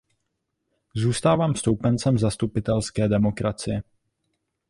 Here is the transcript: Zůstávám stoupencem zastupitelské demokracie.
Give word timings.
Zůstávám 0.95 1.55
stoupencem 1.55 2.17
zastupitelské 2.17 3.07
demokracie. 3.07 3.83